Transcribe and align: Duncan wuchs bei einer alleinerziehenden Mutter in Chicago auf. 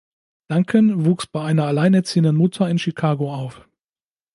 Duncan 0.47 1.05
wuchs 1.05 1.27
bei 1.27 1.45
einer 1.45 1.67
alleinerziehenden 1.67 2.35
Mutter 2.35 2.67
in 2.67 2.79
Chicago 2.79 3.31
auf. 3.31 3.67